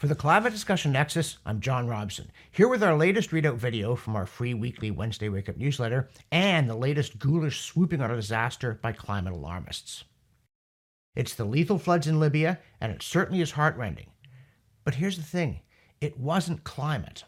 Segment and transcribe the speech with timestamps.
[0.00, 4.16] For the Climate Discussion Nexus, I'm John Robson, here with our latest readout video from
[4.16, 8.78] our free weekly Wednesday Wake Up newsletter and the latest ghoulish swooping on a disaster
[8.80, 10.04] by climate alarmists.
[11.14, 14.06] It's the lethal floods in Libya, and it certainly is heartrending.
[14.84, 15.60] But here's the thing
[16.00, 17.24] it wasn't climate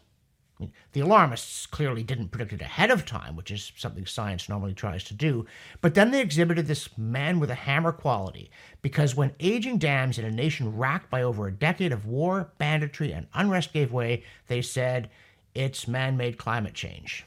[0.91, 5.03] the alarmists clearly didn't predict it ahead of time, which is something science normally tries
[5.05, 5.45] to do,
[5.81, 8.49] but then they exhibited this man with a hammer quality,
[8.81, 13.11] because when aging dams in a nation racked by over a decade of war, banditry,
[13.11, 15.09] and unrest gave way, they said,
[15.55, 17.25] it's man made climate change.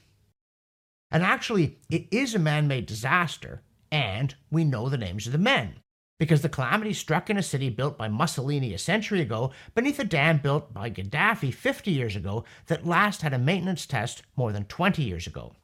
[1.11, 5.39] And actually, it is a man made disaster, and we know the names of the
[5.39, 5.77] men
[6.19, 10.05] because the calamity struck in a city built by Mussolini a century ago beneath a
[10.05, 14.65] dam built by Gaddafi 50 years ago that last had a maintenance test more than
[14.65, 15.55] 20 years ago.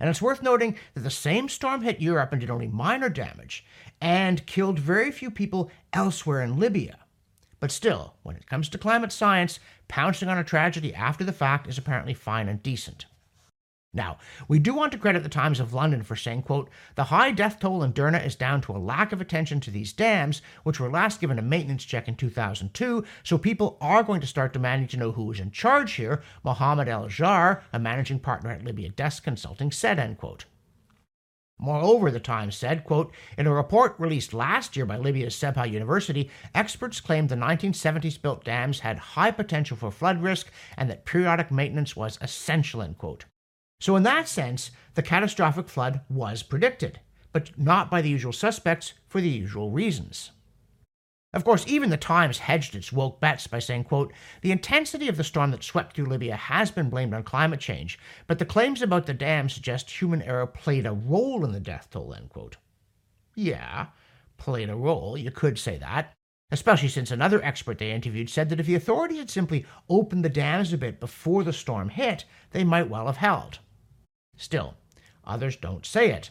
[0.00, 3.64] And it's worth noting that the same storm hit Europe and did only minor damage
[4.00, 6.98] and killed very few people elsewhere in Libya.
[7.60, 11.66] But still, when it comes to climate science, pouncing on a tragedy after the fact
[11.68, 13.06] is apparently fine and decent.
[13.94, 17.30] Now, we do want to credit the Times of London for saying, quote, the high
[17.30, 20.80] death toll in Derna is down to a lack of attention to these dams, which
[20.80, 24.88] were last given a maintenance check in 2002, so people are going to start demanding
[24.88, 29.22] to know who is in charge here, Mohammed Eljarh, a managing partner at Libya Desk
[29.22, 30.46] Consulting, said, end quote.
[31.56, 36.28] Moreover, the Times said, quote, in a report released last year by Libya's Sebha University,
[36.52, 41.52] experts claimed the 1970s built dams had high potential for flood risk and that periodic
[41.52, 43.26] maintenance was essential, end quote.
[43.84, 47.00] So, in that sense, the catastrophic flood was predicted,
[47.34, 50.30] but not by the usual suspects for the usual reasons.
[51.34, 55.18] Of course, even the Times hedged its woke bets by saying, quote, the intensity of
[55.18, 58.80] the storm that swept through Libya has been blamed on climate change, but the claims
[58.80, 62.56] about the dam suggest human error played a role in the death toll, end quote.
[63.34, 63.88] Yeah,
[64.38, 66.14] played a role, you could say that,
[66.50, 70.30] especially since another expert they interviewed said that if the authorities had simply opened the
[70.30, 73.58] dams a bit before the storm hit, they might well have held.
[74.36, 74.74] Still,
[75.24, 76.30] others don't say it.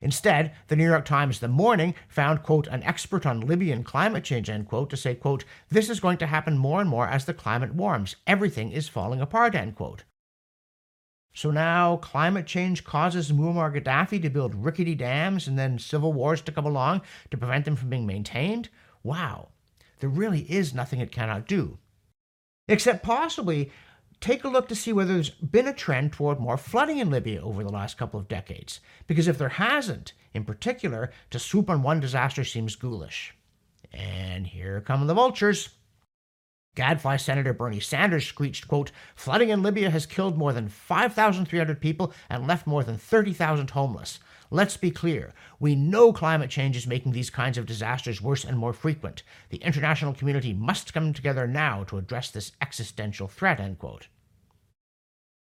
[0.00, 4.50] Instead, the New York Times The Morning found, quote, an expert on Libyan climate change,
[4.50, 7.32] end quote, to say, quote, this is going to happen more and more as the
[7.32, 8.16] climate warms.
[8.26, 10.04] Everything is falling apart, end quote.
[11.32, 16.40] So now climate change causes Muammar Gaddafi to build rickety dams and then civil wars
[16.42, 18.68] to come along to prevent them from being maintained?
[19.02, 19.48] Wow,
[20.00, 21.78] there really is nothing it cannot do.
[22.68, 23.70] Except possibly
[24.20, 27.40] take a look to see whether there's been a trend toward more flooding in Libya
[27.42, 28.80] over the last couple of decades.
[29.06, 33.34] Because if there hasn't, in particular, to swoop on one disaster seems ghoulish.
[33.92, 35.70] And here come the vultures.
[36.76, 42.12] Gadfly Senator Bernie Sanders screeched, quote, Flooding in Libya has killed more than 5,300 people
[42.28, 44.20] and left more than 30,000 homeless.
[44.50, 45.32] Let's be clear.
[45.58, 49.22] We know climate change is making these kinds of disasters worse and more frequent.
[49.48, 54.08] The international community must come together now to address this existential threat, end quote.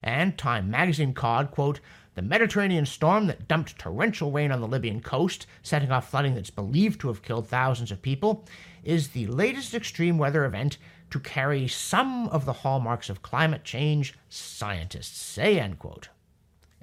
[0.03, 1.79] And Time magazine called, quote,
[2.15, 6.49] the Mediterranean storm that dumped torrential rain on the Libyan coast, setting off flooding that's
[6.49, 8.45] believed to have killed thousands of people,
[8.83, 10.77] is the latest extreme weather event
[11.11, 16.09] to carry some of the hallmarks of climate change, scientists say, end quote.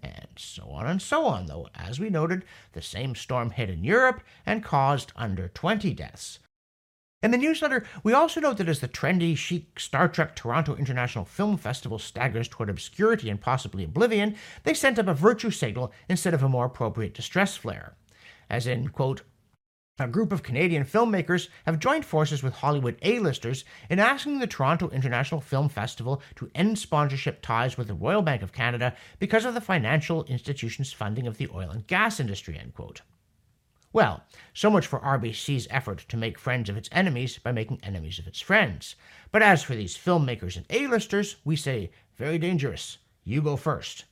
[0.02, 3.82] And so on and so on, though, as we noted, the same storm hit in
[3.82, 6.38] Europe and caused under 20 deaths.
[7.20, 11.24] In the newsletter, we also note that as the trendy, chic Star Trek Toronto International
[11.24, 16.32] Film Festival staggers toward obscurity and possibly oblivion, they sent up a virtue signal instead
[16.32, 17.96] of a more appropriate distress flare.
[18.48, 19.22] As in, quote,
[19.98, 24.88] a group of Canadian filmmakers have joined forces with Hollywood A-listers in asking the Toronto
[24.90, 29.54] International Film Festival to end sponsorship ties with the Royal Bank of Canada because of
[29.54, 33.02] the financial institution's funding of the oil and gas industry, end quote.
[33.92, 34.22] Well,
[34.52, 38.26] so much for RBC's effort to make friends of its enemies by making enemies of
[38.26, 38.94] its friends.
[39.32, 42.98] But as for these filmmakers and A-listers, we say, very dangerous.
[43.24, 44.04] You go first.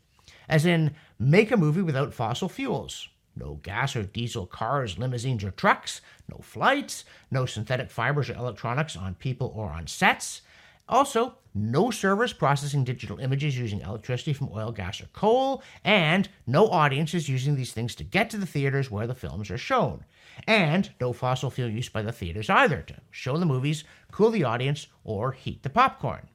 [0.49, 3.09] As in, make a movie without fossil fuels.
[3.37, 6.01] No gas or diesel cars, limousines, or trucks.
[6.29, 7.05] No flights.
[7.31, 10.43] No synthetic fibers or electronics on people or on sets.
[10.89, 16.69] Also, no servers processing digital images using electricity from oil, gas, or coal, and no
[16.69, 20.05] audiences using these things to get to the theaters where the films are shown.
[20.47, 24.45] And no fossil fuel use by the theaters either to show the movies, cool the
[24.45, 26.29] audience, or heat the popcorn.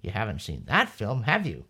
[0.00, 1.64] You haven't seen that film, have you?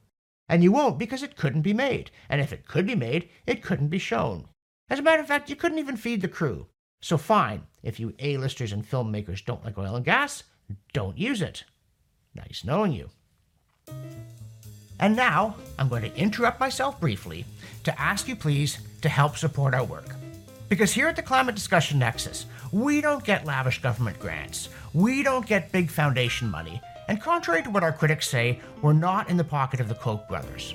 [0.49, 2.11] And you won't because it couldn't be made.
[2.29, 4.49] And if it could be made, it couldn't be shown.
[4.91, 6.67] As a matter of fact, you couldn't even feed the crew.
[7.01, 10.43] So fine, if you A-listers and filmmakers don't like oil and gas,
[10.93, 11.65] don't use it.
[12.35, 13.11] Nice knowing you.
[15.01, 17.45] And now, I'm going to interrupt myself briefly
[17.85, 20.15] to ask you please to help support our work.
[20.69, 25.47] Because here at the Climate Discussion Nexus, we don't get lavish government grants, we don't
[25.47, 29.45] get big foundation money, and contrary to what our critics say, we're not in the
[29.45, 30.75] pocket of the Koch brothers.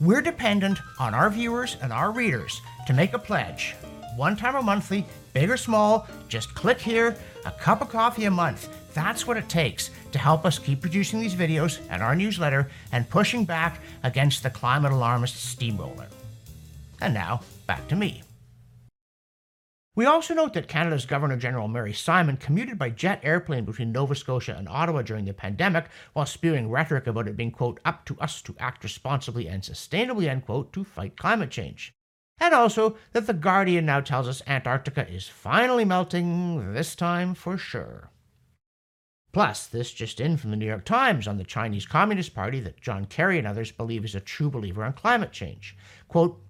[0.00, 3.74] We're dependent on our viewers and our readers to make a pledge,
[4.16, 8.30] one time or monthly, big or small, just click here, a cup of coffee a
[8.30, 8.68] month.
[8.94, 13.08] That's what it takes to help us keep producing these videos and our newsletter and
[13.08, 16.06] pushing back against the climate alarmist steamroller.
[17.00, 18.22] And now, back to me.
[19.98, 24.14] We also note that Canada's Governor General Mary Simon commuted by jet airplane between Nova
[24.14, 28.16] Scotia and Ottawa during the pandemic while spewing rhetoric about it being, quote, up to
[28.20, 31.92] us to act responsibly and sustainably, end quote, to fight climate change.
[32.38, 37.58] And also that The Guardian now tells us Antarctica is finally melting, this time for
[37.58, 38.12] sure.
[39.32, 42.80] Plus, this just in from the New York Times on the Chinese Communist Party that
[42.80, 45.76] John Kerry and others believe is a true believer on climate change.
[46.06, 46.40] Quote,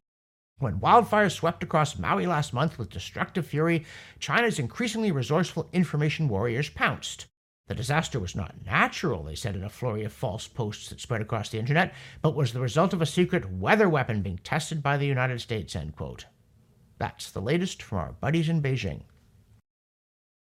[0.58, 3.84] when wildfires swept across Maui last month with destructive fury,
[4.18, 7.26] China's increasingly resourceful information warriors pounced.
[7.68, 11.20] The disaster was not natural, they said in a flurry of false posts that spread
[11.20, 14.96] across the internet, but was the result of a secret weather weapon being tested by
[14.96, 15.76] the United States.
[15.76, 16.24] End quote.
[16.98, 19.02] That's the latest from our buddies in Beijing.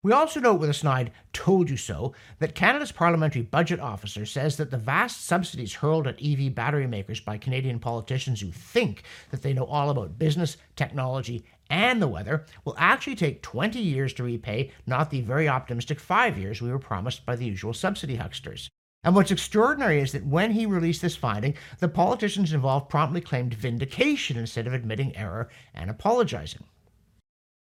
[0.03, 4.57] We also note with a snide told you so that Canada's parliamentary budget officer says
[4.57, 9.43] that the vast subsidies hurled at EV battery makers by Canadian politicians who think that
[9.43, 14.23] they know all about business, technology, and the weather will actually take 20 years to
[14.23, 18.69] repay, not the very optimistic five years we were promised by the usual subsidy hucksters.
[19.05, 23.53] And what's extraordinary is that when he released this finding, the politicians involved promptly claimed
[23.53, 26.65] vindication instead of admitting error and apologizing.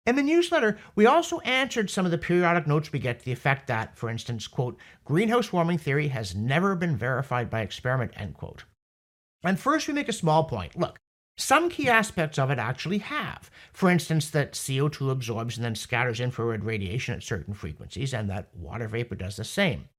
[0.07, 3.33] In the newsletter, we also answered some of the periodic notes we get to the
[3.33, 8.33] effect that, for instance, quote, greenhouse warming theory has never been verified by experiment, end
[8.33, 8.63] quote.
[9.43, 10.77] And first, we make a small point.
[10.79, 10.97] Look,
[11.37, 13.51] some key aspects of it actually have.
[13.73, 18.47] For instance, that CO2 absorbs and then scatters infrared radiation at certain frequencies, and that
[18.55, 19.89] water vapor does the same.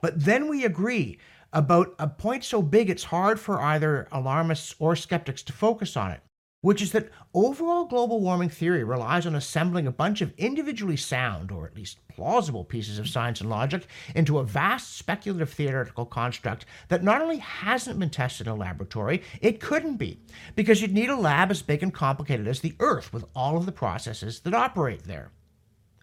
[0.00, 1.18] But then we agree
[1.52, 6.10] about a point so big it's hard for either alarmists or skeptics to focus on
[6.10, 6.22] it
[6.62, 11.50] which is that overall global warming theory relies on assembling a bunch of individually sound,
[11.50, 16.64] or at least plausible, pieces of science and logic into a vast speculative theoretical construct
[16.88, 20.20] that not only hasn't been tested in a laboratory, it couldn't be,
[20.54, 23.66] because you'd need a lab as big and complicated as the Earth with all of
[23.66, 25.30] the processes that operate there.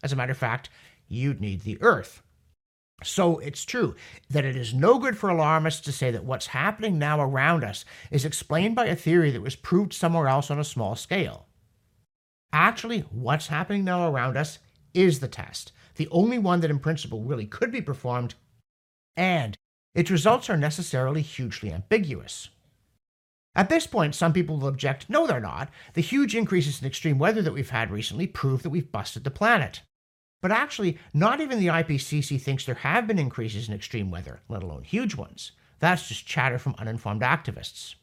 [0.03, 0.69] As a matter of fact,
[1.07, 2.21] you'd need the Earth.
[3.03, 3.95] So it's true
[4.29, 7.85] that it is no good for alarmists to say that what's happening now around us
[8.11, 11.47] is explained by a theory that was proved somewhere else on a small scale.
[12.51, 14.59] Actually, what's happening now around us
[14.93, 18.35] is the test, the only one that in principle really could be performed,
[19.15, 19.55] and
[19.93, 22.49] its results are necessarily hugely ambiguous.
[23.55, 25.69] At this point, some people will object no, they're not.
[25.93, 29.31] The huge increases in extreme weather that we've had recently prove that we've busted the
[29.31, 29.81] planet.
[30.41, 34.63] But actually, not even the IPCC thinks there have been increases in extreme weather, let
[34.63, 35.51] alone huge ones.
[35.79, 37.95] That's just chatter from uninformed activists.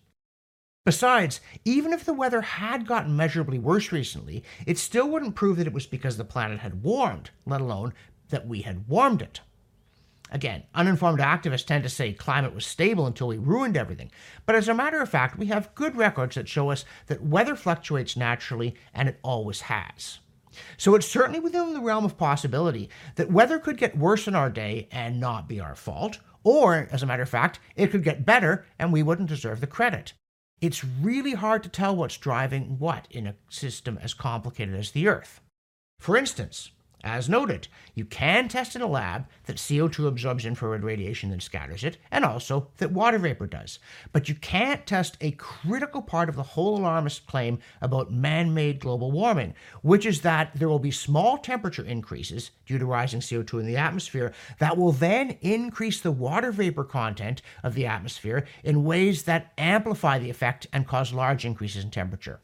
[0.85, 5.67] Besides, even if the weather had gotten measurably worse recently, it still wouldn't prove that
[5.67, 7.93] it was because the planet had warmed, let alone
[8.29, 9.41] that we had warmed it.
[10.31, 14.11] Again, uninformed activists tend to say climate was stable until we ruined everything.
[14.45, 17.57] But as a matter of fact, we have good records that show us that weather
[17.57, 20.19] fluctuates naturally, and it always has.
[20.77, 24.51] So it's certainly within the realm of possibility that weather could get worse in our
[24.51, 28.25] day and not be our fault, or, as a matter of fact, it could get
[28.25, 30.13] better and we wouldn't deserve the credit.
[30.61, 35.09] It's really hard to tell what's driving what in a system as complicated as the
[35.09, 35.41] Earth.
[35.99, 36.71] For instance,
[37.07, 41.85] as noted, you can test in a lab that CO2 absorbs infrared radiation and scatters
[41.85, 43.79] it, and also that water vapor does.
[44.13, 48.81] But you can't test a critical part of the whole alarmist claim about man made
[48.81, 53.61] global warming, which is that there will be small temperature increases due to rising CO2
[53.61, 58.85] in the atmosphere that will then increase the water vapor content of the atmosphere in
[58.85, 62.41] ways that amplify the effect and cause large increases in temperature.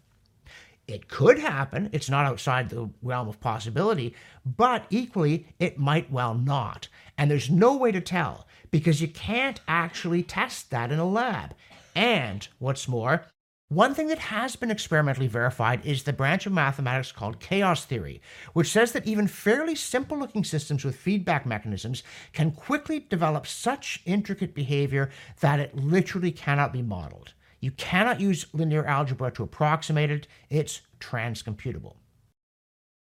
[0.89, 1.89] It could happen.
[1.93, 6.89] It's not outside the realm of possibility, but equally, it might well not.
[7.17, 11.55] And there's no way to tell because you can't actually test that in a lab.
[11.95, 13.27] And what's more,
[13.69, 18.21] one thing that has been experimentally verified is the branch of mathematics called chaos theory,
[18.53, 22.03] which says that even fairly simple looking systems with feedback mechanisms
[22.35, 25.11] can quickly develop such intricate behavior
[25.41, 27.33] that it literally cannot be modeled.
[27.63, 31.95] You cannot use linear algebra to approximate it, it's transcomputable.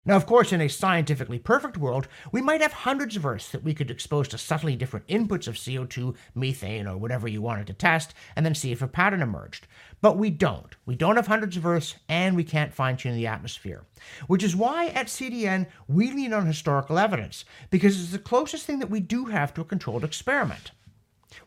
[0.08, 3.64] Now, of course, in a scientifically perfect world, we might have hundreds of Earths that
[3.64, 7.74] we could expose to subtly different inputs of CO2, methane, or whatever you wanted to
[7.74, 9.66] test, and then see if a pattern emerged.
[10.02, 10.75] But we don't.
[10.86, 13.84] We don't have hundreds of Earths, and we can't fine tune the atmosphere.
[14.28, 18.78] Which is why at CDN we lean on historical evidence, because it's the closest thing
[18.78, 20.70] that we do have to a controlled experiment.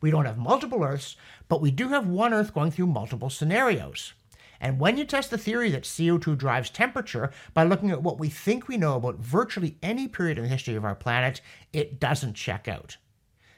[0.01, 1.17] We don't have multiple Earths,
[1.49, 4.13] but we do have one Earth going through multiple scenarios.
[4.61, 8.29] And when you test the theory that CO2 drives temperature by looking at what we
[8.29, 11.41] think we know about virtually any period in the history of our planet,
[11.73, 12.97] it doesn't check out.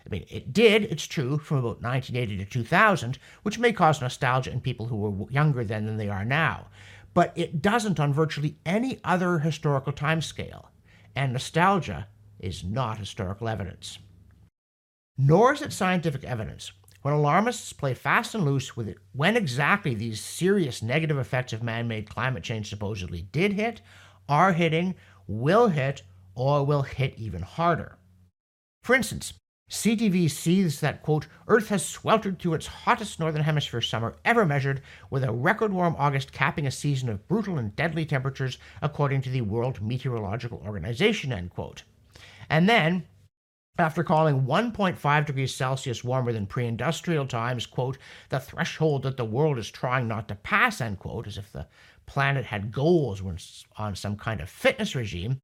[0.04, 4.50] I mean, it did, it's true, from about 1980 to 2000, which may cause nostalgia
[4.50, 6.68] in people who were younger then than they are now.
[7.12, 10.66] But it doesn't on virtually any other historical timescale.
[11.14, 12.08] And nostalgia
[12.38, 13.98] is not historical evidence.
[15.22, 16.72] Nor is it scientific evidence.
[17.02, 21.62] When alarmists play fast and loose with it, when exactly these serious negative effects of
[21.62, 23.82] man made climate change supposedly did hit,
[24.30, 24.94] are hitting,
[25.26, 27.98] will hit, or will hit even harder.
[28.82, 29.34] For instance,
[29.70, 34.80] CTV sees that, quote, Earth has sweltered through its hottest northern hemisphere summer ever measured,
[35.10, 39.28] with a record warm August capping a season of brutal and deadly temperatures, according to
[39.28, 41.82] the World Meteorological Organization, end quote.
[42.48, 43.06] And then,
[43.78, 47.98] after calling 1.5 degrees Celsius warmer than pre industrial times, quote,
[48.28, 51.66] the threshold that the world is trying not to pass, end quote, as if the
[52.06, 53.22] planet had goals
[53.76, 55.40] on some kind of fitness regime,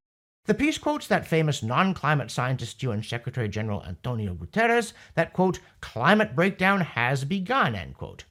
[0.47, 5.59] the piece quotes that famous non climate scientist UN Secretary General Antonio Guterres that, quote,
[5.80, 8.25] climate breakdown has begun, end quote.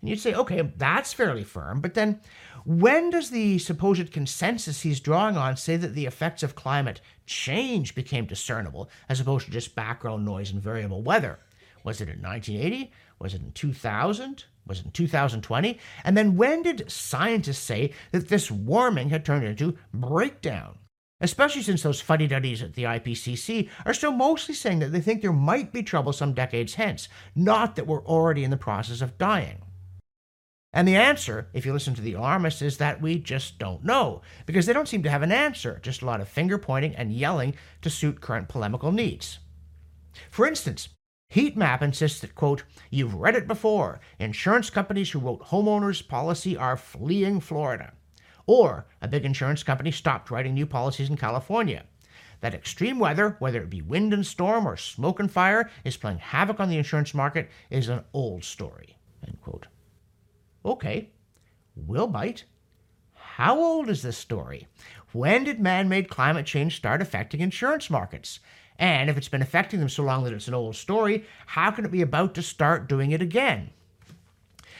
[0.00, 2.20] And you'd say, okay, that's fairly firm, but then
[2.64, 7.94] when does the supposed consensus he's drawing on say that the effects of climate change
[7.94, 11.38] became discernible as opposed to just background noise and variable weather?
[11.84, 12.92] Was it in 1980?
[13.18, 14.44] Was it in 2000?
[14.66, 15.78] Was it in 2020?
[16.04, 20.78] And then when did scientists say that this warming had turned into breakdown?
[21.22, 25.20] Especially since those fuddy duddies at the IPCC are still mostly saying that they think
[25.20, 29.18] there might be trouble some decades hence, not that we're already in the process of
[29.18, 29.60] dying.
[30.72, 34.22] And the answer, if you listen to the alarmists, is that we just don't know,
[34.46, 37.12] because they don't seem to have an answer, just a lot of finger pointing and
[37.12, 39.40] yelling to suit current polemical needs.
[40.30, 40.90] For instance,
[41.34, 44.00] Heatmap insists that, quote, you've read it before.
[44.18, 47.92] Insurance companies who wrote homeowners policy are fleeing Florida.
[48.46, 51.84] Or a big insurance company stopped writing new policies in California.
[52.40, 56.18] That extreme weather, whether it be wind and storm or smoke and fire, is playing
[56.18, 58.96] havoc on the insurance market is an old story,
[59.26, 59.66] end quote.
[60.64, 61.10] Okay,
[61.74, 62.44] we'll bite.
[63.14, 64.66] How old is this story?
[65.12, 68.40] When did man made climate change start affecting insurance markets?
[68.78, 71.84] And if it's been affecting them so long that it's an old story, how can
[71.84, 73.70] it be about to start doing it again?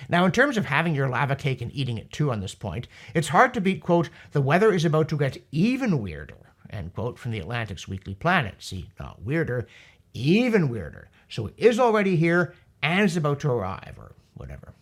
[0.08, 2.88] Now, in terms of having your lava cake and eating it too on this point,
[3.14, 7.18] it's hard to beat, quote, the weather is about to get even weirder, end quote,
[7.18, 8.54] from the Atlantic's Weekly Planet.
[8.58, 9.66] See, not weirder,
[10.14, 11.10] even weirder.
[11.28, 14.72] So it is already here and is about to arrive, or whatever.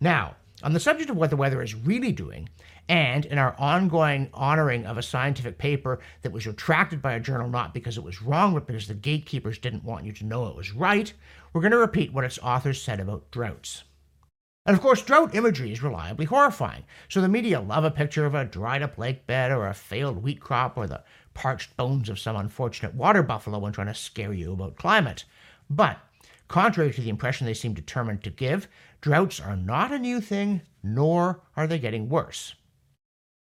[0.00, 2.48] Now, on the subject of what the weather is really doing,
[2.88, 7.48] and in our ongoing honoring of a scientific paper that was retracted by a journal
[7.48, 10.56] not because it was wrong, but because the gatekeepers didn't want you to know it
[10.56, 11.12] was right,
[11.52, 13.84] we're going to repeat what its authors said about droughts.
[14.66, 18.34] And of course, drought imagery is reliably horrifying, so the media love a picture of
[18.34, 22.18] a dried up lake bed or a failed wheat crop or the parched bones of
[22.18, 25.24] some unfortunate water buffalo when trying to scare you about climate.
[25.70, 25.98] But
[26.48, 28.68] Contrary to the impression they seem determined to give,
[29.00, 32.54] droughts are not a new thing, nor are they getting worse.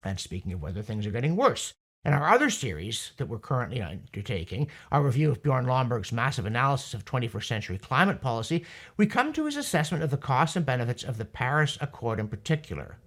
[0.04, 1.74] And speaking of whether things are getting worse,
[2.06, 6.94] in our other series that we're currently undertaking, our review of Bjorn Lomborg's massive analysis
[6.94, 8.66] of 21st century climate policy,
[8.98, 12.28] we come to his assessment of the costs and benefits of the Paris Accord in
[12.28, 12.98] particular.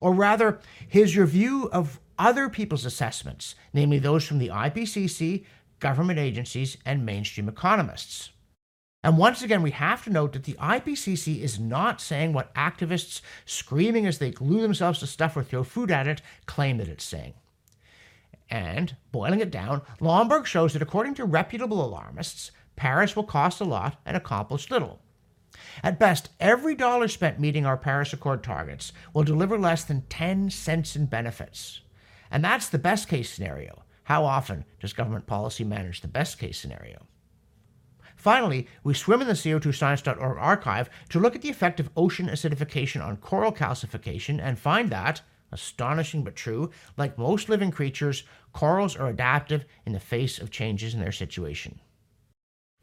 [0.00, 0.58] Or rather,
[0.88, 5.44] his review of other people's assessments, namely those from the IPCC,
[5.78, 8.30] government agencies, and mainstream economists.
[9.04, 13.20] And once again, we have to note that the IPCC is not saying what activists
[13.44, 17.04] screaming as they glue themselves to stuff or throw food at it claim that it's
[17.04, 17.34] saying.
[18.48, 23.64] And, boiling it down, Lomborg shows that according to reputable alarmists, Paris will cost a
[23.64, 25.00] lot and accomplish little.
[25.82, 30.50] At best, every dollar spent meeting our Paris Accord targets will deliver less than 10
[30.50, 31.80] cents in benefits.
[32.30, 33.82] And that's the best case scenario.
[34.04, 37.06] How often does government policy manage the best case scenario?
[38.22, 43.04] Finally, we swim in the CO2science.org archive to look at the effect of ocean acidification
[43.04, 49.08] on coral calcification and find that, astonishing but true, like most living creatures, corals are
[49.08, 51.80] adaptive in the face of changes in their situation.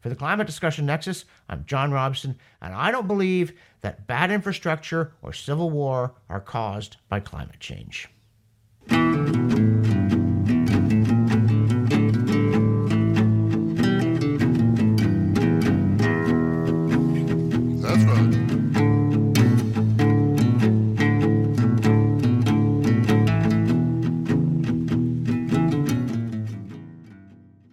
[0.02, 5.14] For the Climate Discussion Nexus, I'm John Robson, and I don't believe that bad infrastructure
[5.22, 8.10] or civil war are caused by climate change.